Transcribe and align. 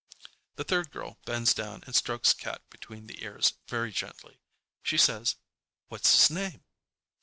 The 0.55 0.63
third 0.63 0.89
girl 0.89 1.19
bends 1.25 1.53
down 1.53 1.83
and 1.85 1.95
strokes 1.95 2.33
Cat 2.33 2.63
between 2.71 3.05
the 3.05 3.21
ears 3.23 3.53
very 3.67 3.91
gently. 3.91 4.41
She 4.81 4.97
says, 4.97 5.35
"What's 5.89 6.11
his 6.21 6.31
name?" 6.31 6.63